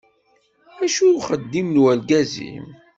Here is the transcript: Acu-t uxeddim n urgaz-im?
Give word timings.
Acu-t 0.83 1.13
uxeddim 1.17 1.67
n 1.73 1.81
urgaz-im? 1.83 2.65